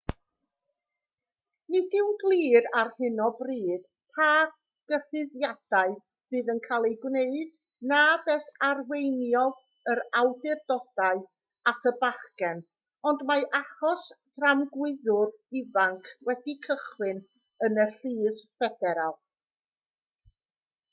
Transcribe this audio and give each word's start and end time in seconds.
nid 1.73 1.91
yw'n 1.97 2.13
glir 2.21 2.67
ar 2.77 2.87
hyn 3.01 3.19
o 3.25 3.25
bryd 3.41 3.83
pa 4.19 4.29
gyhuddiadau 4.93 5.93
fydd 6.35 6.49
yn 6.53 6.61
cael 6.63 6.87
eu 6.89 6.95
gwneud 7.03 7.51
na 7.91 7.99
beth 8.29 8.47
arweiniodd 8.69 9.59
yr 9.93 10.01
awdurdodau 10.21 11.21
at 11.73 11.87
y 11.91 11.93
bachgen 12.05 12.63
ond 13.11 13.23
mae 13.33 13.45
achos 13.61 14.07
tramgwyddwr 14.39 15.33
ifanc 15.63 16.09
wedi 16.31 16.57
cychwyn 16.65 17.21
yn 17.69 17.77
y 17.85 17.87
llys 17.99 18.41
ffederal 18.47 19.15